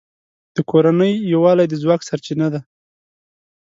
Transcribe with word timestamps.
د 0.55 0.57
کورنۍ 0.69 1.13
یووالی 1.33 1.65
د 1.69 1.73
ځواک 1.81 2.01
سرچینه 2.09 2.47
ده. 2.53 2.61